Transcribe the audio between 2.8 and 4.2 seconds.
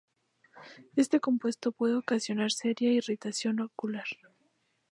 irritación ocular.